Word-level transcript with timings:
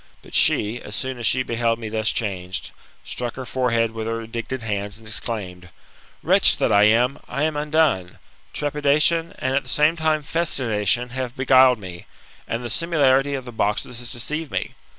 But 0.23 0.33
she, 0.33 0.81
as 0.81 0.95
soon 0.95 1.19
as 1.19 1.27
she 1.27 1.43
beheld 1.43 1.77
me 1.77 1.87
thus 1.87 2.11
changed, 2.11 2.71
struck 3.03 3.35
her 3.35 3.45
forehead 3.45 3.91
with 3.91 4.07
her 4.07 4.21
indignant 4.21 4.63
hands, 4.63 4.97
and 4.97 5.05
exclaimed, 5.07 5.69
''Wretch 6.23 6.57
that 6.57 6.71
I 6.71 6.85
am, 6.85 7.19
I 7.27 7.43
am 7.43 7.55
undone 7.55 8.05
1 8.13 8.19
Trepidation, 8.51 9.35
and 9.37 9.55
at 9.55 9.61
the 9.61 9.69
same 9.69 9.95
time 9.95 10.23
festination, 10.23 11.11
have 11.11 11.37
beguiled 11.37 11.77
me, 11.77 12.07
and 12.47 12.63
the 12.65 12.69
similitude 12.71 13.35
of 13.35 13.45
the 13.45 13.51
boxes 13.51 13.99
has 13.99 14.09
deceived 14.11 14.49
me. 14.49 14.73